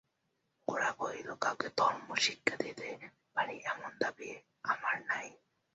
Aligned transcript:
গোরা 0.67 0.91
কহিল, 0.91 1.29
কাউকে 1.43 1.67
ধর্মশিক্ষা 1.77 2.55
দিতে 2.55 2.87
পারি 3.35 3.55
এমন 3.71 3.91
দাবি 4.01 4.29
আামার 4.63 4.97
নেই। 5.09 5.29